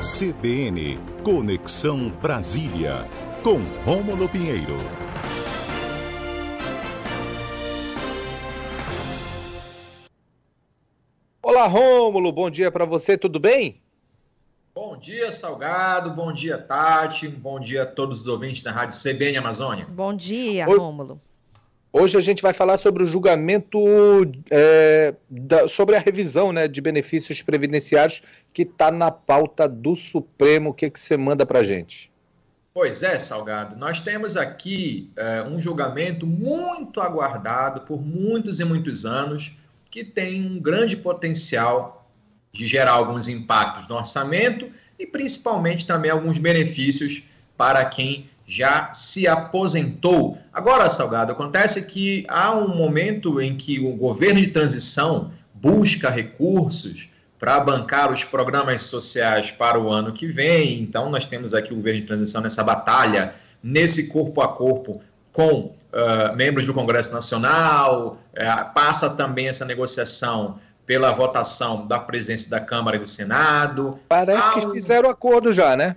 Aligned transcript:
CBN 0.00 0.96
Conexão 1.24 2.08
Brasília, 2.08 3.08
com 3.42 3.58
Rômulo 3.84 4.28
Pinheiro. 4.28 4.76
Olá, 11.42 11.66
Rômulo, 11.66 12.30
bom 12.30 12.48
dia 12.48 12.70
para 12.70 12.84
você, 12.84 13.18
tudo 13.18 13.40
bem? 13.40 13.82
Bom 14.72 14.96
dia, 14.96 15.32
Salgado, 15.32 16.10
bom 16.10 16.32
dia, 16.32 16.56
Tati, 16.56 17.26
bom 17.26 17.58
dia 17.58 17.82
a 17.82 17.86
todos 17.86 18.20
os 18.20 18.28
ouvintes 18.28 18.62
da 18.62 18.70
Rádio 18.70 18.96
CBN 18.96 19.38
Amazônia. 19.38 19.84
Bom 19.90 20.14
dia, 20.14 20.64
Rômulo. 20.64 21.20
Hoje 21.90 22.18
a 22.18 22.20
gente 22.20 22.42
vai 22.42 22.52
falar 22.52 22.76
sobre 22.76 23.02
o 23.02 23.06
julgamento, 23.06 23.78
é, 24.50 25.14
da, 25.28 25.68
sobre 25.68 25.96
a 25.96 25.98
revisão 25.98 26.52
né, 26.52 26.68
de 26.68 26.80
benefícios 26.80 27.40
previdenciários 27.40 28.22
que 28.52 28.62
está 28.62 28.90
na 28.90 29.10
pauta 29.10 29.66
do 29.66 29.96
Supremo. 29.96 30.70
O 30.70 30.74
que, 30.74 30.90
que 30.90 31.00
você 31.00 31.16
manda 31.16 31.46
para 31.46 31.64
gente? 31.64 32.10
Pois 32.74 33.02
é, 33.02 33.18
Salgado. 33.18 33.76
Nós 33.76 34.02
temos 34.02 34.36
aqui 34.36 35.10
é, 35.16 35.42
um 35.42 35.60
julgamento 35.60 36.26
muito 36.26 37.00
aguardado 37.00 37.80
por 37.80 38.00
muitos 38.00 38.60
e 38.60 38.64
muitos 38.64 39.06
anos, 39.06 39.56
que 39.90 40.04
tem 40.04 40.46
um 40.46 40.60
grande 40.60 40.96
potencial 40.96 42.06
de 42.52 42.66
gerar 42.66 42.92
alguns 42.92 43.28
impactos 43.28 43.88
no 43.88 43.96
orçamento 43.96 44.70
e 44.98 45.06
principalmente 45.06 45.86
também 45.86 46.10
alguns 46.10 46.38
benefícios 46.38 47.24
para 47.56 47.84
quem 47.86 48.28
já 48.48 48.90
se 48.94 49.28
aposentou. 49.28 50.38
Agora, 50.50 50.88
Salgado, 50.88 51.32
acontece 51.32 51.82
que 51.82 52.24
há 52.30 52.50
um 52.56 52.74
momento 52.74 53.42
em 53.42 53.54
que 53.54 53.78
o 53.78 53.94
governo 53.94 54.40
de 54.40 54.48
transição 54.48 55.30
busca 55.52 56.08
recursos 56.08 57.10
para 57.38 57.60
bancar 57.60 58.10
os 58.10 58.24
programas 58.24 58.84
sociais 58.84 59.50
para 59.50 59.78
o 59.78 59.90
ano 59.90 60.14
que 60.14 60.26
vem. 60.26 60.80
Então, 60.80 61.10
nós 61.10 61.26
temos 61.26 61.52
aqui 61.52 61.74
o 61.74 61.76
governo 61.76 62.00
de 62.00 62.06
transição 62.06 62.40
nessa 62.40 62.64
batalha, 62.64 63.34
nesse 63.62 64.08
corpo 64.08 64.40
a 64.40 64.48
corpo 64.48 65.02
com 65.30 65.74
uh, 65.92 66.34
membros 66.34 66.64
do 66.64 66.72
Congresso 66.72 67.12
Nacional, 67.12 68.18
uh, 68.32 68.74
passa 68.74 69.10
também 69.10 69.46
essa 69.46 69.66
negociação 69.66 70.58
pela 70.86 71.12
votação 71.12 71.86
da 71.86 71.98
presidência 71.98 72.48
da 72.48 72.60
Câmara 72.60 72.96
e 72.96 73.00
do 73.00 73.06
Senado. 73.06 73.98
Parece 74.08 74.54
que 74.54 74.70
fizeram 74.70 75.10
acordo 75.10 75.52
já, 75.52 75.76
né? 75.76 75.96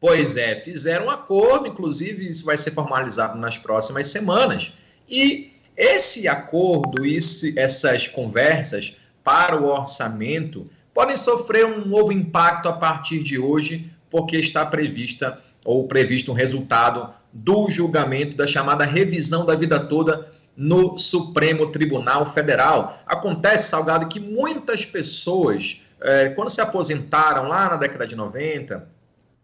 Pois 0.00 0.36
é, 0.36 0.58
fizeram 0.62 1.06
um 1.06 1.10
acordo, 1.10 1.66
inclusive 1.66 2.26
isso 2.28 2.44
vai 2.46 2.56
ser 2.56 2.70
formalizado 2.70 3.38
nas 3.38 3.58
próximas 3.58 4.08
semanas. 4.08 4.72
E 5.08 5.52
esse 5.76 6.26
acordo, 6.26 7.04
esse, 7.04 7.58
essas 7.58 8.08
conversas 8.08 8.96
para 9.22 9.60
o 9.60 9.66
orçamento 9.66 10.66
podem 10.94 11.16
sofrer 11.16 11.66
um 11.66 11.84
novo 11.84 12.12
impacto 12.12 12.68
a 12.68 12.72
partir 12.72 13.22
de 13.22 13.38
hoje, 13.38 13.90
porque 14.08 14.38
está 14.38 14.64
prevista 14.64 15.38
ou 15.64 15.86
previsto 15.86 16.32
um 16.32 16.34
resultado 16.34 17.12
do 17.32 17.70
julgamento 17.70 18.36
da 18.36 18.46
chamada 18.46 18.84
revisão 18.84 19.44
da 19.44 19.54
vida 19.54 19.78
toda 19.78 20.30
no 20.56 20.98
Supremo 20.98 21.70
Tribunal 21.70 22.26
Federal. 22.26 22.98
Acontece, 23.06 23.70
Salgado, 23.70 24.08
que 24.08 24.18
muitas 24.18 24.84
pessoas, 24.84 25.82
eh, 26.00 26.30
quando 26.30 26.50
se 26.50 26.60
aposentaram 26.60 27.48
lá 27.48 27.68
na 27.70 27.76
década 27.76 28.06
de 28.06 28.16
90, 28.16 28.88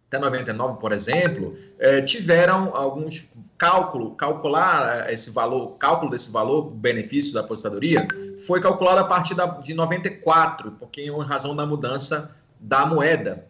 até 0.08 0.18
99, 0.20 0.78
por 0.78 0.92
exemplo, 0.92 1.56
eh, 1.78 2.00
tiveram 2.02 2.74
alguns 2.74 3.28
cálculo, 3.58 4.14
calcular 4.14 5.08
eh, 5.08 5.14
esse 5.14 5.30
valor, 5.30 5.76
cálculo 5.78 6.10
desse 6.10 6.30
valor, 6.30 6.70
benefício 6.70 7.34
da 7.34 7.40
aposentadoria, 7.40 8.06
foi 8.46 8.60
calculado 8.60 9.00
a 9.00 9.04
partir 9.04 9.34
da, 9.34 9.46
de 9.46 9.74
94, 9.74 10.72
porque 10.72 11.02
em 11.02 11.22
razão 11.22 11.56
da 11.56 11.66
mudança 11.66 12.36
da 12.60 12.86
moeda. 12.86 13.46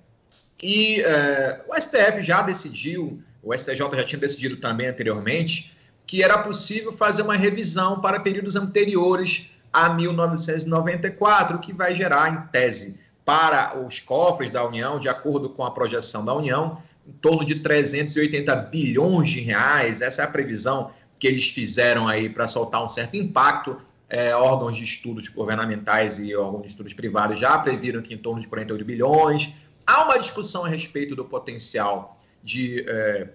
E 0.63 1.03
eh, 1.03 1.61
o 1.69 1.79
STF 1.79 2.23
já 2.23 2.41
decidiu, 2.41 3.23
o 3.43 3.55
STJ 3.55 3.79
já 3.95 4.05
tinha 4.05 4.21
decidido 4.21 4.57
também 4.57 4.87
anteriormente, 4.87 5.77
que 6.07 6.23
era 6.23 6.39
possível 6.39 6.93
fazer 6.93 7.23
uma 7.23 7.37
revisão 7.37 8.01
para 8.01 8.21
períodos 8.21 8.57
anteriores 8.57 9.51
a 9.71 9.91
1994, 9.91 11.59
que 11.59 11.75
vai 11.75 11.95
gerar, 11.95 12.33
em 12.33 12.47
tese, 12.51 12.99
para 13.27 13.77
os 13.85 13.99
cofres 13.99 14.53
da 14.53 14.65
União, 14.65 15.01
de 15.01 15.09
acordo 15.09 15.51
com 15.51 15.65
a 15.65 15.71
projeção 15.73 16.25
da 16.25 16.33
União, 16.33 16.81
em 17.05 17.13
torno 17.13 17.45
de 17.45 17.57
380 17.57 18.55
bilhões 18.55 19.31
de 19.31 19.41
reais. 19.41 20.01
Essa 20.01 20.23
é 20.23 20.25
a 20.25 20.29
previsão 20.29 20.93
que 21.19 21.27
eles 21.27 21.49
fizeram 21.51 22.07
aí 22.07 22.31
para 22.31 22.47
soltar 22.47 22.85
um 22.85 22.89
certo 22.89 23.17
impacto. 23.17 23.83
É, 24.09 24.37
órgãos 24.37 24.77
de 24.77 24.85
estudos 24.85 25.27
governamentais 25.27 26.21
e 26.21 26.37
órgãos 26.37 26.63
de 26.63 26.69
estudos 26.69 26.93
privados 26.93 27.41
já 27.41 27.59
previram 27.59 28.01
que 28.01 28.15
em 28.15 28.19
torno 28.19 28.41
de 28.41 28.47
48 28.47 28.85
bilhões. 28.85 29.53
Há 29.85 30.05
uma 30.05 30.17
discussão 30.17 30.65
a 30.65 30.69
respeito 30.69 31.17
do 31.17 31.25
potencial 31.25 32.17
de 32.45 32.85
é, 32.89 33.29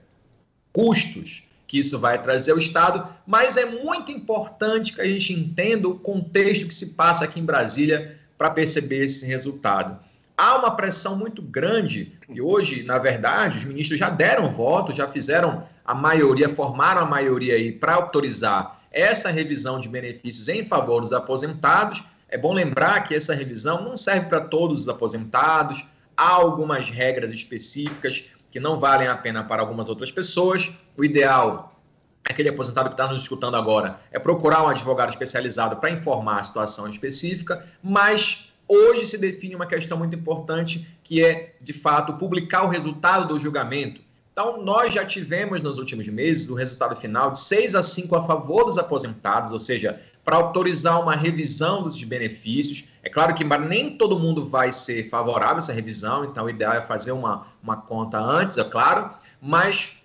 custos 0.72 1.46
que 1.68 1.80
isso 1.80 2.00
vai 2.00 2.22
trazer 2.22 2.53
ao 2.53 2.57
Estado, 2.57 3.06
mas 3.28 3.57
é 3.57 3.66
muito 3.66 4.12
importante 4.12 4.94
que 4.94 5.01
a 5.01 5.07
gente 5.07 5.34
entenda 5.34 5.90
o 5.90 6.00
contexto 6.00 6.68
que 6.68 6.74
se 6.74 6.96
passa 6.96 7.25
aqui 7.25 7.41
em 7.41 7.46
Brasília 7.46 8.20
para 8.41 8.50
perceber 8.50 9.06
esse 9.06 9.24
resultado. 9.24 10.00
Há 10.35 10.57
uma 10.57 10.75
pressão 10.75 11.16
muito 11.16 11.44
grande, 11.44 12.18
e 12.28 12.41
hoje, 12.41 12.81
na 12.81 12.97
verdade, 12.97 13.59
os 13.59 13.63
ministros 13.63 14.00
já 14.00 14.09
deram 14.09 14.52
voto, 14.52 14.96
já 14.96 15.07
fizeram 15.07 15.62
a 15.85 15.94
maioria, 15.94 16.50
formaram 16.50 17.01
a 17.01 17.06
maioria 17.06 17.53
aí 17.53 17.72
para 17.72 17.94
autorizar 17.94 18.81
essa 18.91 19.30
revisão 19.30 19.80
de 19.80 19.88
benefícios 19.88 20.50
em 20.50 20.63
favor 20.63 21.01
dos 21.01 21.13
aposentados. 21.13 22.03
É 22.28 22.35
bom 22.35 22.51
lembrar 22.51 23.01
que 23.01 23.13
essa 23.13 23.35
revisão 23.35 23.84
não 23.84 23.96
serve 23.96 24.25
para 24.25 24.41
todos 24.41 24.80
os 24.80 24.90
aposentados, 24.90 25.85
há 26.18 26.30
algumas 26.30 26.90
regras 26.90 27.30
específicas 27.30 28.25
que 28.51 28.59
não 28.59 28.80
valem 28.80 29.07
a 29.07 29.16
pena 29.16 29.44
para 29.44 29.62
algumas 29.62 29.88
outras 29.88 30.12
pessoas. 30.12 30.72
O 30.97 31.06
ideal 31.06 31.80
aquele 32.29 32.49
aposentado 32.49 32.89
que 32.89 32.93
está 32.93 33.07
nos 33.07 33.21
escutando 33.21 33.55
agora, 33.55 33.99
é 34.11 34.19
procurar 34.19 34.63
um 34.63 34.67
advogado 34.67 35.09
especializado 35.09 35.77
para 35.77 35.91
informar 35.91 36.39
a 36.39 36.43
situação 36.43 36.89
específica, 36.89 37.65
mas 37.83 38.53
hoje 38.67 39.05
se 39.05 39.17
define 39.17 39.55
uma 39.55 39.65
questão 39.65 39.97
muito 39.97 40.15
importante, 40.15 40.87
que 41.03 41.23
é, 41.23 41.55
de 41.61 41.73
fato, 41.73 42.13
publicar 42.13 42.63
o 42.63 42.69
resultado 42.69 43.27
do 43.27 43.39
julgamento. 43.39 44.01
Então, 44.31 44.63
nós 44.63 44.93
já 44.93 45.05
tivemos 45.05 45.61
nos 45.61 45.77
últimos 45.77 46.07
meses 46.07 46.49
o 46.49 46.55
resultado 46.55 46.95
final 46.95 47.31
de 47.31 47.39
6 47.41 47.75
a 47.75 47.83
5 47.83 48.15
a 48.15 48.25
favor 48.25 48.63
dos 48.63 48.77
aposentados, 48.77 49.51
ou 49.51 49.59
seja, 49.59 49.99
para 50.23 50.38
autorizar 50.38 51.01
uma 51.01 51.15
revisão 51.15 51.83
desses 51.83 52.03
benefícios. 52.05 52.88
É 53.03 53.09
claro 53.09 53.35
que 53.35 53.43
nem 53.43 53.97
todo 53.97 54.17
mundo 54.17 54.45
vai 54.45 54.71
ser 54.71 55.09
favorável 55.09 55.55
a 55.55 55.57
essa 55.57 55.73
revisão, 55.73 56.23
então 56.23 56.45
o 56.45 56.49
ideal 56.49 56.73
é 56.73 56.81
fazer 56.81 57.11
uma, 57.11 57.45
uma 57.61 57.75
conta 57.75 58.19
antes, 58.19 58.57
é 58.57 58.63
claro, 58.63 59.09
mas 59.41 60.00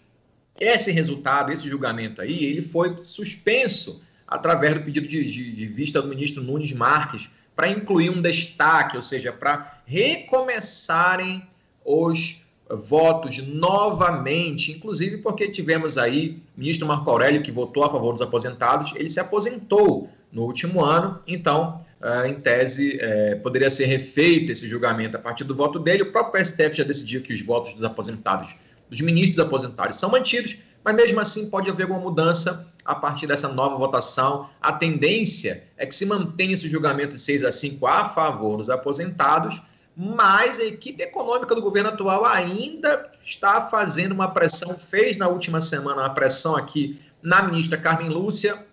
esse 0.61 0.91
resultado, 0.91 1.53
esse 1.53 1.69
julgamento 1.69 2.21
aí, 2.23 2.45
ele 2.45 2.63
foi 2.63 2.97
suspenso 3.03 4.03
através 4.27 4.75
do 4.75 4.81
pedido 4.81 5.07
de, 5.07 5.25
de, 5.25 5.53
de 5.53 5.67
vista 5.67 6.03
do 6.03 6.09
ministro 6.09 6.43
Nunes 6.43 6.73
Marques 6.73 7.31
para 7.55 7.69
incluir 7.69 8.11
um 8.11 8.21
destaque, 8.21 8.97
ou 8.97 9.03
seja, 9.03 9.33
para 9.33 9.81
recomeçarem 9.87 11.43
os 11.85 12.45
votos 12.69 13.39
novamente, 13.47 14.73
inclusive 14.73 15.19
porque 15.19 15.49
tivemos 15.49 15.97
aí 15.97 16.43
o 16.57 16.61
ministro 16.61 16.87
Marco 16.87 17.09
Aurélio 17.09 17.43
que 17.43 17.53
votou 17.53 17.85
a 17.85 17.91
favor 17.91 18.13
dos 18.13 18.23
aposentados, 18.23 18.93
ele 18.97 19.09
se 19.09 19.21
aposentou 19.21 20.11
no 20.33 20.43
último 20.43 20.85
ano, 20.85 21.21
então, 21.27 21.81
em 22.27 22.35
tese, 22.35 22.99
é, 23.01 23.37
poderia 23.37 23.71
ser 23.71 23.87
refeito 23.87 24.53
esse 24.53 24.69
julgamento 24.69 25.17
a 25.17 25.21
partir 25.21 25.45
do 25.45 25.55
voto 25.55 25.79
dele. 25.79 26.03
O 26.03 26.13
próprio 26.13 26.45
STF 26.45 26.77
já 26.77 26.85
decidiu 26.85 27.23
que 27.23 27.33
os 27.33 27.41
votos 27.41 27.75
dos 27.75 27.85
aposentados 27.85 28.55
dos 28.89 29.01
ministros 29.01 29.39
aposentados 29.39 29.97
são 29.97 30.11
mantidos, 30.11 30.59
mas 30.85 30.95
mesmo 30.95 31.21
assim 31.21 31.51
pode 31.51 31.69
haver 31.69 31.83
alguma 31.83 32.01
mudança 32.01 32.73
a 32.85 32.95
partir 32.95 33.27
dessa 33.27 33.49
nova 33.49 33.77
votação. 33.77 34.49
A 34.61 34.73
tendência 34.73 35.65
é 35.77 35.85
que 35.85 35.95
se 35.95 36.07
mantenha 36.07 36.53
esse 36.53 36.69
julgamento 36.69 37.15
de 37.15 37.21
6 37.21 37.45
a 37.45 37.51
5 37.51 37.87
a 37.87 38.09
favor 38.09 38.59
dos 38.59 38.71
aposentados, 38.71 39.61
mas 39.97 40.61
a 40.61 40.65
equipe 40.65 41.03
econômica 41.03 41.55
do 41.55 41.63
governo 41.63 41.89
atual 41.89 42.25
ainda 42.25 43.11
está 43.25 43.63
fazendo 43.63 44.13
uma 44.13 44.29
pressão, 44.29 44.79
fez 44.79 45.19
na 45.19 45.27
última 45.27 45.61
semana 45.61 46.03
uma 46.03 46.15
pressão 46.15 46.55
aqui 46.55 47.01
na 47.21 47.43
ministra 47.43 47.77
Carmen 47.77 48.09
Lúcia 48.09 48.65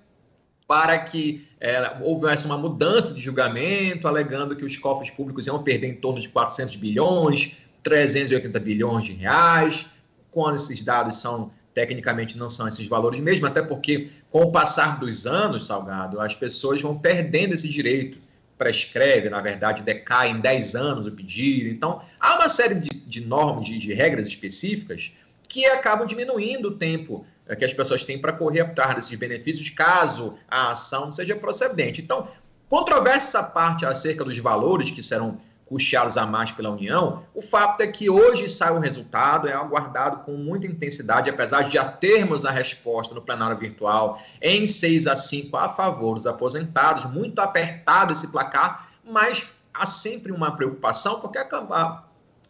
para 0.68 1.00
que 1.00 1.48
é, 1.60 1.98
houvesse 2.02 2.46
uma 2.46 2.58
mudança 2.58 3.14
de 3.14 3.22
julgamento, 3.22 4.08
alegando 4.08 4.56
que 4.56 4.66
os 4.66 4.78
cofres 4.78 5.10
públicos 5.10 5.48
iam 5.48 5.62
perder 5.64 5.88
em 5.88 5.96
torno 5.96 6.20
de 6.20 6.30
400 6.30 6.76
bilhões, 6.76 7.58
380 7.82 8.60
bilhões 8.60 9.06
de 9.06 9.14
reais 9.14 9.90
quando 10.34 10.56
esses 10.56 10.84
dados 10.84 11.18
são 11.18 11.52
tecnicamente 11.74 12.38
não 12.38 12.50
são 12.50 12.68
esses 12.68 12.86
valores 12.88 13.20
mesmo, 13.20 13.48
até 13.48 13.62
porque 13.62 14.10
com 14.30 14.42
o 14.42 14.52
passar 14.52 15.00
dos 15.00 15.26
anos, 15.26 15.66
Salgado, 15.66 16.20
as 16.20 16.36
pessoas 16.36 16.82
vão 16.82 16.98
perdendo 16.98 17.54
esse 17.54 17.68
direito. 17.68 18.20
Prescreve, 18.58 19.30
na 19.30 19.42
verdade, 19.42 19.82
decai 19.82 20.30
em 20.30 20.40
10 20.40 20.76
anos 20.76 21.08
o 21.08 21.12
pedido. 21.12 21.70
Então, 21.70 22.02
há 22.20 22.36
uma 22.36 22.48
série 22.48 22.76
de, 22.76 22.90
de 22.90 23.22
normas, 23.22 23.66
de, 23.66 23.78
de 23.78 23.94
regras 23.94 24.28
específicas 24.28 25.14
que 25.50 25.66
acabam 25.66 26.06
diminuindo 26.06 26.70
o 26.70 26.76
tempo 26.76 27.26
eh, 27.48 27.56
que 27.56 27.66
as 27.66 27.74
pessoas 27.74 28.06
têm 28.06 28.20
para 28.20 28.34
correr 28.34 28.62
atrás 28.62 28.96
desses 28.96 29.16
benefícios, 29.18 29.70
caso 29.70 30.36
a 30.48 30.72
ação 30.72 31.12
seja 31.12 31.36
procedente. 31.36 32.02
Então, 32.02 32.28
controvérsia 32.70 33.40
essa 33.40 33.44
parte 33.44 33.86
acerca 33.86 34.24
dos 34.24 34.38
valores 34.38 34.90
que 34.90 35.02
serão 35.02 35.40
custeados 35.74 36.20
a 36.20 36.26
mais 36.28 36.52
pela 36.52 36.70
União, 36.70 37.24
o 37.34 37.42
fato 37.42 37.82
é 37.82 37.88
que 37.88 38.12
hoje 38.12 38.48
sai 38.48 38.72
o 38.72 38.80
resultado, 38.80 39.48
é 39.48 39.54
aguardado 39.54 40.18
com 40.18 40.34
muita 40.34 40.68
intensidade, 40.68 41.32
apesar 41.32 41.64
de 41.64 41.74
já 41.74 41.84
termos 41.84 42.46
a 42.46 42.52
resposta 42.52 43.16
no 43.16 43.24
plenário 43.24 43.58
virtual 43.58 44.22
em 44.40 44.68
6 44.68 45.08
a 45.08 45.16
5 45.16 45.58
a 45.58 45.70
favor 45.70 46.14
dos 46.14 46.28
aposentados, 46.28 47.06
muito 47.12 47.40
apertado 47.40 48.14
esse 48.14 48.32
placar, 48.32 48.88
mas 49.04 49.48
há 49.74 49.88
sempre 49.88 50.32
uma 50.32 50.56
preocupação, 50.56 51.20
porque 51.20 51.40
a 51.40 52.04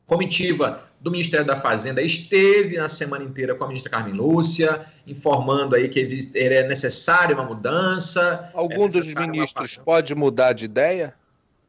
comitiva 0.05 0.83
do 0.99 1.09
Ministério 1.09 1.47
da 1.47 1.55
Fazenda 1.55 2.01
esteve 2.01 2.75
na 2.75 2.89
semana 2.89 3.23
inteira 3.23 3.55
com 3.55 3.63
a 3.63 3.67
ministra 3.67 3.89
Carmen 3.89 4.15
Lúcia, 4.15 4.85
informando 5.07 5.77
aí 5.77 5.87
que 5.87 6.29
é 6.35 6.67
necessária 6.67 7.33
uma 7.33 7.45
mudança. 7.45 8.49
Algum 8.53 8.87
é 8.87 8.89
dos 8.89 9.13
ministros 9.13 9.77
pode 9.77 10.13
mudar 10.13 10.51
de 10.51 10.65
ideia? 10.65 11.15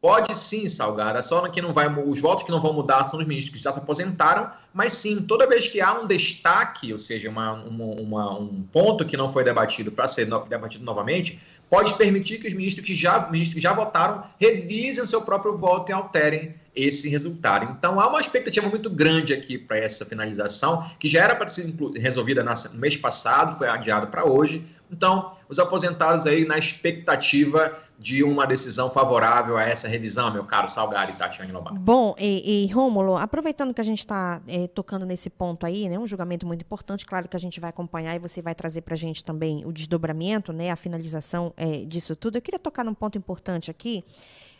Pode 0.01 0.37
sim, 0.37 0.69
Salgado. 0.69 1.17
É 1.17 1.21
só 1.21 1.47
que 1.47 1.61
não 1.61 1.73
vai, 1.73 1.87
os 1.87 2.21
votos 2.21 2.43
que 2.43 2.51
não 2.51 2.59
vão 2.59 2.73
mudar 2.73 3.05
são 3.05 3.19
os 3.19 3.25
ministros 3.25 3.57
que 3.57 3.63
já 3.63 3.73
se 3.73 3.79
aposentaram, 3.79 4.51
mas 4.73 4.93
sim, 4.93 5.23
toda 5.23 5.47
vez 5.47 5.67
que 5.67 5.81
há 5.81 5.99
um 5.99 6.05
destaque, 6.05 6.93
ou 6.93 6.99
seja, 6.99 7.29
uma, 7.29 7.53
uma, 7.53 7.85
uma, 7.85 8.39
um 8.39 8.63
ponto 8.71 9.05
que 9.05 9.17
não 9.17 9.27
foi 9.27 9.43
debatido 9.43 9.91
para 9.91 10.07
ser 10.07 10.27
no, 10.27 10.45
debatido 10.45 10.83
novamente, 10.83 11.39
pode 11.69 11.95
permitir 11.95 12.39
que 12.39 12.47
os 12.47 12.53
ministros 12.53 12.85
que 12.85 12.93
já, 12.93 13.27
ministros 13.31 13.55
que 13.55 13.59
já 13.61 13.73
votaram 13.73 14.23
revisem 14.39 15.03
o 15.03 15.07
seu 15.07 15.21
próprio 15.21 15.57
voto 15.57 15.89
e 15.89 15.93
alterem 15.93 16.53
esse 16.75 17.09
resultado. 17.09 17.73
Então 17.77 17.99
há 17.99 18.07
uma 18.07 18.19
expectativa 18.19 18.67
muito 18.67 18.89
grande 18.89 19.33
aqui 19.33 19.57
para 19.57 19.77
essa 19.77 20.05
finalização, 20.05 20.85
que 20.99 21.07
já 21.07 21.23
era 21.23 21.35
para 21.35 21.47
ser 21.47 21.73
resolvida 21.95 22.43
no 22.43 22.53
mês 22.79 22.97
passado, 22.97 23.57
foi 23.57 23.67
adiado 23.67 24.07
para 24.07 24.25
hoje. 24.25 24.63
Então, 24.91 25.31
os 25.49 25.59
aposentados 25.59 26.25
aí 26.27 26.45
na 26.45 26.57
expectativa 26.57 27.77
de 27.97 28.23
uma 28.23 28.45
decisão 28.45 28.89
favorável 28.89 29.57
a 29.57 29.63
essa 29.63 29.87
revisão, 29.87 30.31
meu 30.31 30.43
caro 30.43 30.67
Salgado 30.67 31.11
e 31.11 31.15
Tatiane 31.15 31.51
Lobato. 31.51 31.79
Bom, 31.79 32.13
e, 32.19 32.65
e 32.65 32.71
Rômulo, 32.71 33.15
aproveitando 33.15 33.73
que 33.73 33.79
a 33.79 33.85
gente 33.85 33.99
está 33.99 34.41
é, 34.47 34.67
tocando 34.67 35.05
nesse 35.05 35.29
ponto 35.29 35.65
aí, 35.65 35.87
né, 35.87 35.97
um 35.97 36.05
julgamento 36.05 36.45
muito 36.45 36.61
importante, 36.61 37.05
claro 37.05 37.27
que 37.27 37.37
a 37.37 37.39
gente 37.39 37.59
vai 37.59 37.69
acompanhar 37.69 38.15
e 38.15 38.19
você 38.19 38.41
vai 38.41 38.53
trazer 38.53 38.81
para 38.81 38.95
a 38.95 38.97
gente 38.97 39.23
também 39.23 39.65
o 39.65 39.71
desdobramento, 39.71 40.51
né, 40.51 40.71
a 40.71 40.75
finalização 40.75 41.53
é, 41.55 41.85
disso 41.85 42.15
tudo. 42.15 42.37
Eu 42.37 42.41
queria 42.41 42.59
tocar 42.59 42.83
num 42.83 42.93
ponto 42.93 43.17
importante 43.17 43.71
aqui, 43.71 44.03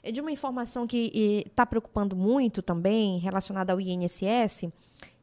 é 0.02 0.12
de 0.12 0.22
uma 0.22 0.32
informação 0.32 0.88
que 0.88 1.44
está 1.46 1.66
preocupando 1.66 2.16
muito 2.16 2.62
também, 2.62 3.18
relacionada 3.18 3.74
ao 3.74 3.82
INSS, 3.82 4.70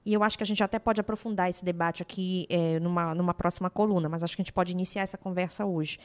e 0.05 0.13
eu 0.13 0.23
acho 0.23 0.37
que 0.37 0.43
a 0.43 0.47
gente 0.47 0.63
até 0.63 0.79
pode 0.79 1.01
aprofundar 1.01 1.49
esse 1.49 1.65
debate 1.65 2.03
aqui 2.03 2.47
é, 2.49 2.81
numa, 2.81 3.15
numa 3.15 3.35
próxima 3.35 3.71
coluna, 3.71 4.09
mas 4.09 4.23
acho 4.23 4.37
que 4.37 4.43
a 4.43 4.45
gente 4.45 4.53
pode 4.53 4.73
iniciar 4.73 5.03
essa 5.03 5.19
conversa 5.19 5.65
hoje. 5.65 5.99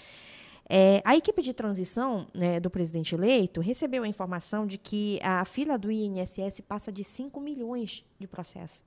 É, 0.70 1.02
a 1.06 1.16
equipe 1.16 1.42
de 1.42 1.54
transição 1.54 2.28
né, 2.34 2.60
do 2.60 2.70
presidente 2.70 3.16
eleito 3.16 3.62
recebeu 3.62 4.04
a 4.04 4.08
informação 4.08 4.68
de 4.68 4.78
que 4.78 5.20
a 5.24 5.46
fila 5.46 5.78
do 5.78 5.90
INSS 5.90 6.60
passa 6.68 6.92
de 6.92 7.04
5 7.04 7.40
milhões 7.40 8.04
de 8.20 8.28
processos. 8.28 8.82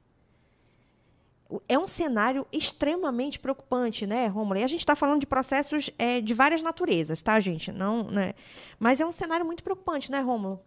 É 1.68 1.78
um 1.78 1.86
cenário 1.86 2.46
extremamente 2.52 3.38
preocupante, 3.38 4.06
né, 4.06 4.26
Romulo? 4.28 4.58
E 4.58 4.64
a 4.64 4.68
gente 4.68 4.80
está 4.80 4.94
falando 4.94 5.20
de 5.20 5.26
processos 5.26 5.90
é, 5.98 6.20
de 6.20 6.32
várias 6.32 6.62
naturezas, 6.62 7.22
tá, 7.22 7.38
gente? 7.40 7.72
Não, 7.72 8.04
né? 8.04 8.34
Mas 8.78 9.00
é 9.00 9.06
um 9.06 9.12
cenário 9.12 9.44
muito 9.44 9.62
preocupante, 9.62 10.10
né, 10.10 10.20
Romulo? 10.20 10.60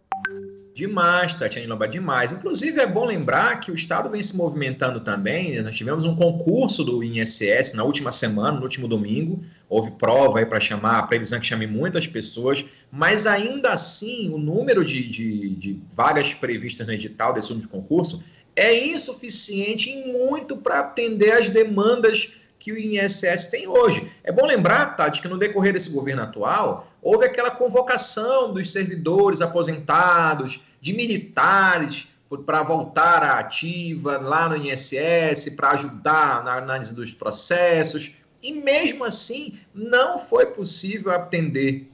Demais, 0.74 1.34
Tatiana 1.36 1.68
Loba, 1.68 1.86
demais. 1.86 2.32
Inclusive, 2.32 2.80
é 2.80 2.86
bom 2.86 3.04
lembrar 3.04 3.60
que 3.60 3.70
o 3.70 3.74
Estado 3.74 4.10
vem 4.10 4.22
se 4.22 4.36
movimentando 4.36 5.00
também. 5.00 5.62
Nós 5.62 5.76
tivemos 5.76 6.04
um 6.04 6.16
concurso 6.16 6.82
do 6.82 7.02
INSS 7.02 7.74
na 7.74 7.84
última 7.84 8.10
semana, 8.10 8.58
no 8.58 8.62
último 8.62 8.88
domingo. 8.88 9.36
Houve 9.68 9.92
prova 9.92 10.40
aí 10.40 10.46
para 10.46 10.58
chamar, 10.58 10.98
a 10.98 11.02
previsão 11.04 11.38
que 11.38 11.46
chame 11.46 11.66
muitas 11.66 12.06
pessoas, 12.06 12.64
mas 12.90 13.26
ainda 13.26 13.72
assim, 13.72 14.30
o 14.30 14.38
número 14.38 14.84
de, 14.84 15.08
de, 15.08 15.50
de 15.50 15.80
vagas 15.94 16.34
previstas 16.34 16.86
no 16.86 16.92
edital 16.92 17.32
desse 17.32 17.52
último 17.52 17.70
concurso 17.70 18.22
é 18.56 18.86
insuficiente 18.86 19.90
em 19.90 20.12
muito 20.12 20.56
para 20.56 20.80
atender 20.80 21.32
as 21.32 21.50
demandas 21.50 22.32
que 22.58 22.72
o 22.72 22.78
INSS 22.78 23.48
tem 23.48 23.68
hoje. 23.68 24.10
É 24.22 24.32
bom 24.32 24.46
lembrar, 24.46 24.96
Tati, 24.96 25.20
que 25.20 25.28
no 25.28 25.36
decorrer 25.36 25.72
desse 25.74 25.90
governo 25.90 26.22
atual, 26.22 26.90
houve 27.02 27.26
aquela 27.26 27.50
convocação 27.50 28.52
dos 28.52 28.72
servidores 28.72 29.42
aposentados, 29.42 30.62
de 30.80 30.94
militares, 30.94 32.08
para 32.46 32.62
voltar 32.62 33.22
à 33.22 33.38
ativa 33.38 34.18
lá 34.18 34.48
no 34.48 34.56
INSS, 34.56 35.50
para 35.54 35.72
ajudar 35.72 36.42
na 36.42 36.56
análise 36.56 36.94
dos 36.94 37.12
processos, 37.12 38.12
e 38.42 38.52
mesmo 38.52 39.04
assim 39.04 39.58
não 39.74 40.18
foi 40.18 40.46
possível 40.46 41.12
atender 41.12 41.88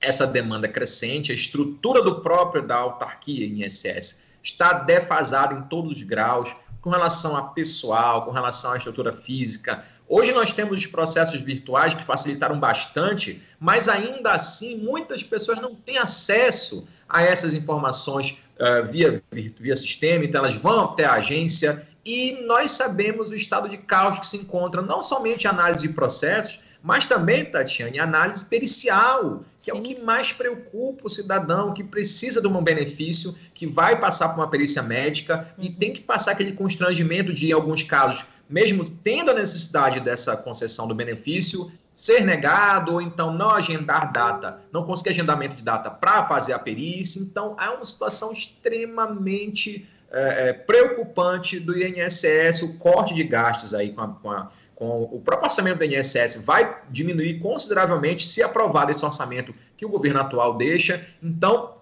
essa 0.00 0.26
demanda 0.26 0.68
crescente, 0.68 1.32
a 1.32 1.34
estrutura 1.34 2.02
do 2.02 2.20
próprio 2.20 2.62
da 2.66 2.76
autarquia 2.76 3.46
INSS 3.46 4.22
está 4.44 4.74
defasada 4.74 5.54
em 5.54 5.62
todos 5.62 5.90
os 5.90 6.02
graus, 6.04 6.54
com 6.80 6.90
relação 6.90 7.36
a 7.36 7.48
pessoal, 7.48 8.24
com 8.24 8.30
relação 8.30 8.72
à 8.72 8.76
estrutura 8.76 9.12
física, 9.12 9.82
Hoje 10.06 10.32
nós 10.32 10.52
temos 10.52 10.80
os 10.80 10.86
processos 10.86 11.40
virtuais 11.40 11.94
que 11.94 12.04
facilitaram 12.04 12.60
bastante, 12.60 13.42
mas 13.58 13.88
ainda 13.88 14.32
assim 14.32 14.76
muitas 14.76 15.22
pessoas 15.22 15.58
não 15.58 15.74
têm 15.74 15.96
acesso 15.96 16.86
a 17.08 17.22
essas 17.22 17.54
informações 17.54 18.38
uh, 18.58 18.86
via, 18.86 19.22
via 19.32 19.76
sistema, 19.76 20.24
então 20.24 20.44
elas 20.44 20.56
vão 20.56 20.84
até 20.84 21.06
a 21.06 21.14
agência 21.14 21.86
e 22.04 22.44
nós 22.46 22.72
sabemos 22.72 23.30
o 23.30 23.34
estado 23.34 23.66
de 23.66 23.78
caos 23.78 24.18
que 24.18 24.26
se 24.26 24.36
encontra, 24.36 24.82
não 24.82 25.02
somente 25.02 25.48
análise 25.48 25.88
de 25.88 25.94
processos, 25.94 26.60
mas 26.84 27.06
também, 27.06 27.46
Tatiane, 27.46 27.98
análise 27.98 28.44
pericial, 28.44 29.42
que 29.58 29.64
Sim. 29.64 29.70
é 29.70 29.74
o 29.74 29.80
que 29.80 29.98
mais 30.02 30.34
preocupa 30.34 31.06
o 31.06 31.08
cidadão 31.08 31.72
que 31.72 31.82
precisa 31.82 32.42
de 32.42 32.46
um 32.46 32.62
benefício, 32.62 33.34
que 33.54 33.66
vai 33.66 33.98
passar 33.98 34.28
por 34.28 34.40
uma 34.40 34.50
perícia 34.50 34.82
médica 34.82 35.48
e 35.56 35.68
uhum. 35.68 35.74
tem 35.76 35.94
que 35.94 36.02
passar 36.02 36.32
aquele 36.32 36.52
constrangimento 36.52 37.32
de, 37.32 37.48
em 37.48 37.52
alguns 37.52 37.82
casos, 37.82 38.26
mesmo 38.46 38.84
tendo 39.02 39.30
a 39.30 39.34
necessidade 39.34 39.98
dessa 40.00 40.36
concessão 40.36 40.86
do 40.86 40.94
benefício, 40.94 41.72
ser 41.94 42.22
negado 42.22 42.92
ou 42.92 43.00
então 43.00 43.32
não 43.32 43.52
agendar 43.52 44.12
data, 44.12 44.60
não 44.70 44.84
conseguir 44.84 45.12
agendamento 45.12 45.56
de 45.56 45.62
data 45.62 45.90
para 45.90 46.26
fazer 46.26 46.52
a 46.52 46.58
perícia. 46.58 47.18
Então, 47.18 47.56
é 47.58 47.70
uma 47.70 47.84
situação 47.86 48.30
extremamente 48.30 49.88
é, 50.12 50.52
preocupante 50.52 51.58
do 51.58 51.76
INSS, 51.76 52.62
o 52.62 52.74
corte 52.74 53.14
de 53.14 53.24
gastos 53.24 53.72
aí 53.72 53.90
com 53.92 54.02
a, 54.02 54.08
com 54.08 54.30
a 54.30 54.50
com 54.74 55.02
o 55.04 55.20
próprio 55.20 55.46
orçamento 55.46 55.78
do 55.78 55.84
INSS 55.84 56.36
vai 56.36 56.82
diminuir 56.90 57.38
consideravelmente 57.38 58.26
se 58.26 58.42
aprovado 58.42 58.90
esse 58.90 59.04
orçamento 59.04 59.54
que 59.76 59.86
o 59.86 59.88
governo 59.88 60.20
atual 60.20 60.56
deixa. 60.56 61.06
Então, 61.22 61.73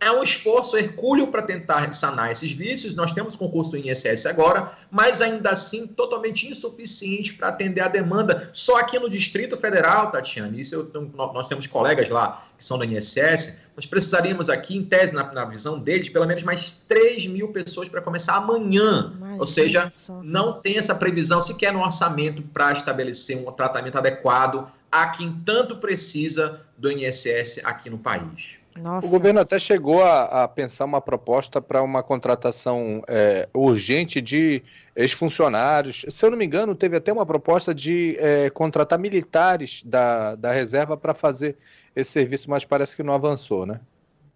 é 0.00 0.12
um 0.12 0.22
esforço 0.22 0.76
hercúleo 0.76 1.26
para 1.26 1.42
tentar 1.42 1.92
sanar 1.92 2.30
esses 2.30 2.52
vícios. 2.52 2.94
Nós 2.94 3.12
temos 3.12 3.34
concurso 3.34 3.72
do 3.72 3.78
INSS 3.78 4.26
agora, 4.26 4.72
mas 4.90 5.20
ainda 5.20 5.50
assim 5.50 5.86
totalmente 5.88 6.46
insuficiente 6.46 7.34
para 7.34 7.48
atender 7.48 7.80
a 7.80 7.88
demanda. 7.88 8.48
Só 8.52 8.78
aqui 8.78 8.98
no 8.98 9.10
Distrito 9.10 9.56
Federal, 9.56 10.12
Tatiana, 10.12 10.56
isso 10.56 10.74
eu, 10.74 11.10
nós 11.16 11.48
temos 11.48 11.66
colegas 11.66 12.08
lá 12.08 12.44
que 12.56 12.64
são 12.64 12.76
do 12.76 12.84
INSS, 12.84 13.60
nós 13.76 13.86
precisaríamos 13.86 14.50
aqui, 14.50 14.76
em 14.76 14.84
tese, 14.84 15.14
na, 15.14 15.32
na 15.32 15.44
visão 15.44 15.78
deles, 15.78 16.08
pelo 16.08 16.26
menos 16.26 16.42
mais 16.42 16.82
3 16.88 17.26
mil 17.26 17.48
pessoas 17.48 17.88
para 17.88 18.00
começar 18.00 18.34
amanhã. 18.34 19.12
Imagina 19.16 19.36
Ou 19.38 19.46
seja, 19.46 19.92
não 20.22 20.60
tem 20.60 20.76
essa 20.76 20.94
previsão 20.94 21.40
sequer 21.40 21.72
no 21.72 21.80
orçamento 21.80 22.42
para 22.42 22.72
estabelecer 22.72 23.36
um 23.36 23.52
tratamento 23.52 23.96
adequado 23.96 24.68
a 24.90 25.06
quem 25.08 25.40
tanto 25.44 25.76
precisa 25.76 26.60
do 26.76 26.90
INSS 26.90 27.60
aqui 27.64 27.88
no 27.88 27.98
país. 27.98 28.57
Nossa. 28.78 29.06
O 29.06 29.10
governo 29.10 29.40
até 29.40 29.58
chegou 29.58 30.02
a, 30.02 30.44
a 30.44 30.48
pensar 30.48 30.84
uma 30.84 31.00
proposta 31.00 31.60
para 31.60 31.82
uma 31.82 32.02
contratação 32.02 33.02
é, 33.08 33.48
urgente 33.52 34.20
de 34.20 34.62
ex-funcionários. 34.94 36.04
Se 36.08 36.24
eu 36.24 36.30
não 36.30 36.38
me 36.38 36.44
engano, 36.44 36.74
teve 36.74 36.96
até 36.96 37.12
uma 37.12 37.26
proposta 37.26 37.74
de 37.74 38.16
é, 38.18 38.50
contratar 38.50 38.98
militares 38.98 39.82
da, 39.84 40.34
da 40.34 40.52
reserva 40.52 40.96
para 40.96 41.14
fazer 41.14 41.56
esse 41.94 42.10
serviço, 42.10 42.48
mas 42.48 42.64
parece 42.64 42.94
que 42.94 43.02
não 43.02 43.12
avançou, 43.12 43.66
né? 43.66 43.80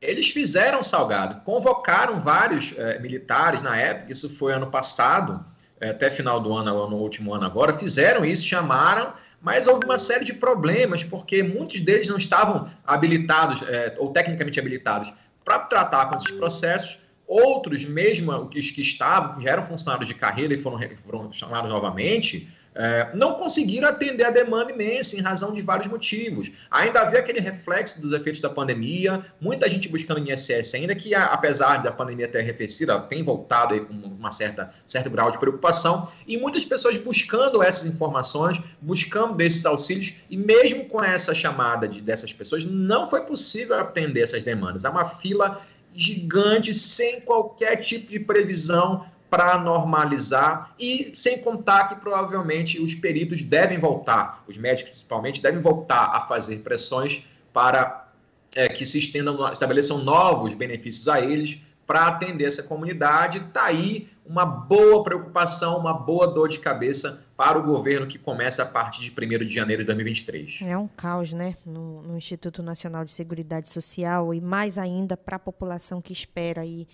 Eles 0.00 0.30
fizeram, 0.30 0.82
Salgado, 0.82 1.42
convocaram 1.44 2.18
vários 2.18 2.76
é, 2.76 2.98
militares 2.98 3.62
na 3.62 3.76
época, 3.76 4.10
isso 4.10 4.28
foi 4.28 4.52
ano 4.52 4.66
passado, 4.66 5.44
é, 5.80 5.90
até 5.90 6.10
final 6.10 6.40
do 6.40 6.52
ano, 6.52 6.90
no 6.90 6.96
último 6.96 7.32
ano 7.32 7.44
agora, 7.44 7.72
fizeram 7.78 8.24
isso, 8.24 8.44
chamaram 8.44 9.12
mas 9.42 9.66
houve 9.66 9.84
uma 9.84 9.98
série 9.98 10.24
de 10.24 10.32
problemas, 10.32 11.02
porque 11.02 11.42
muitos 11.42 11.80
deles 11.80 12.08
não 12.08 12.16
estavam 12.16 12.70
habilitados, 12.84 13.62
é, 13.62 13.96
ou 13.98 14.12
tecnicamente 14.12 14.58
habilitados, 14.60 15.12
para 15.44 15.58
tratar 15.58 16.06
com 16.06 16.16
esses 16.16 16.30
processos. 16.30 17.02
Outros, 17.26 17.84
mesmo 17.84 18.32
os 18.32 18.70
que 18.70 18.82
estavam, 18.82 19.36
que 19.36 19.44
já 19.44 19.50
eram 19.50 19.62
funcionários 19.62 20.06
de 20.06 20.14
carreira 20.14 20.54
e 20.54 20.56
foram, 20.56 20.78
foram 21.04 21.32
chamados 21.32 21.70
novamente, 21.70 22.48
é, 22.74 23.10
não 23.14 23.34
conseguiram 23.34 23.88
atender 23.88 24.24
a 24.24 24.30
demanda 24.30 24.72
imensa 24.72 25.16
em 25.16 25.20
razão 25.20 25.52
de 25.52 25.60
vários 25.60 25.86
motivos. 25.88 26.50
Ainda 26.70 27.00
havia 27.00 27.18
aquele 27.18 27.40
reflexo 27.40 28.00
dos 28.00 28.12
efeitos 28.12 28.40
da 28.40 28.48
pandemia, 28.48 29.24
muita 29.40 29.68
gente 29.68 29.88
buscando 29.88 30.20
INSS, 30.20 30.74
ainda 30.74 30.94
que 30.94 31.14
apesar 31.14 31.82
da 31.82 31.92
pandemia 31.92 32.28
ter 32.28 32.40
arrefecido, 32.40 32.98
tem 33.08 33.22
voltado 33.22 33.74
aí 33.74 33.80
com 33.80 33.92
uma 33.92 34.30
certa 34.30 34.70
certo 34.86 35.10
grau 35.10 35.30
de 35.30 35.38
preocupação, 35.38 36.10
e 36.26 36.36
muitas 36.36 36.64
pessoas 36.64 36.96
buscando 36.96 37.62
essas 37.62 37.88
informações, 37.88 38.60
buscando 38.80 39.34
desses 39.34 39.66
auxílios, 39.66 40.14
e 40.30 40.36
mesmo 40.36 40.86
com 40.86 41.02
essa 41.02 41.34
chamada 41.34 41.86
de, 41.86 42.00
dessas 42.00 42.32
pessoas, 42.32 42.64
não 42.64 43.08
foi 43.08 43.22
possível 43.22 43.78
atender 43.78 44.22
essas 44.22 44.44
demandas. 44.44 44.84
Há 44.84 44.90
uma 44.90 45.04
fila 45.04 45.60
gigante, 45.94 46.72
sem 46.72 47.20
qualquer 47.20 47.76
tipo 47.76 48.10
de 48.10 48.18
previsão 48.18 49.04
para 49.32 49.56
normalizar 49.56 50.74
e 50.78 51.10
sem 51.14 51.40
contar 51.40 51.86
que 51.86 51.94
provavelmente 51.94 52.78
os 52.78 52.94
peritos 52.94 53.42
devem 53.42 53.78
voltar, 53.78 54.44
os 54.46 54.58
médicos 54.58 54.90
principalmente 54.90 55.40
devem 55.40 55.58
voltar 55.58 56.10
a 56.14 56.26
fazer 56.26 56.58
pressões 56.58 57.24
para 57.50 58.10
é, 58.54 58.68
que 58.68 58.84
se 58.84 58.98
estendam, 58.98 59.50
estabeleçam 59.50 60.04
novos 60.04 60.52
benefícios 60.52 61.08
a 61.08 61.18
eles 61.18 61.62
para 61.86 62.08
atender 62.08 62.44
essa 62.44 62.62
comunidade. 62.62 63.38
Está 63.38 63.64
aí 63.64 64.06
uma 64.26 64.44
boa 64.44 65.02
preocupação, 65.02 65.78
uma 65.78 65.94
boa 65.94 66.26
dor 66.26 66.50
de 66.50 66.58
cabeça 66.58 67.24
para 67.34 67.58
o 67.58 67.62
governo 67.62 68.06
que 68.06 68.18
começa 68.18 68.62
a 68.62 68.66
partir 68.66 69.00
de 69.00 69.10
1 69.10 69.46
de 69.46 69.54
janeiro 69.54 69.82
de 69.82 69.86
2023. 69.86 70.60
É 70.66 70.76
um 70.76 70.86
caos, 70.88 71.32
né? 71.32 71.56
No, 71.64 72.02
no 72.02 72.18
Instituto 72.18 72.62
Nacional 72.62 73.02
de 73.02 73.12
Seguridade 73.12 73.70
Social 73.70 74.34
e 74.34 74.42
mais 74.42 74.76
ainda 74.76 75.16
para 75.16 75.36
a 75.36 75.38
população 75.38 76.02
que 76.02 76.12
espera 76.12 76.60
aí 76.60 76.86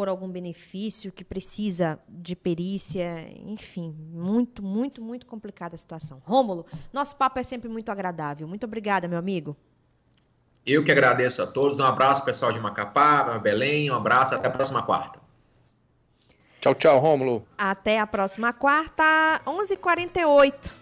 por 0.00 0.08
algum 0.08 0.30
benefício, 0.30 1.12
que 1.12 1.22
precisa 1.22 1.98
de 2.08 2.34
perícia, 2.34 3.28
enfim, 3.44 3.94
muito, 4.10 4.62
muito, 4.62 5.02
muito 5.02 5.26
complicada 5.26 5.74
a 5.74 5.78
situação. 5.78 6.22
Rômulo, 6.24 6.64
nosso 6.90 7.14
papo 7.16 7.38
é 7.38 7.42
sempre 7.42 7.68
muito 7.68 7.92
agradável. 7.92 8.48
Muito 8.48 8.64
obrigada, 8.64 9.06
meu 9.06 9.18
amigo. 9.18 9.54
Eu 10.64 10.82
que 10.82 10.90
agradeço 10.90 11.42
a 11.42 11.46
todos. 11.46 11.78
Um 11.78 11.84
abraço, 11.84 12.24
pessoal 12.24 12.50
de 12.50 12.58
Macapá, 12.58 13.38
Belém. 13.40 13.90
Um 13.90 13.94
abraço. 13.94 14.34
Até 14.34 14.48
a 14.48 14.50
próxima 14.50 14.82
quarta. 14.82 15.20
Tchau, 16.62 16.74
tchau, 16.74 16.98
Rômulo. 16.98 17.46
Até 17.58 18.00
a 18.00 18.06
próxima 18.06 18.54
quarta, 18.54 19.04
11h48. 19.44 20.79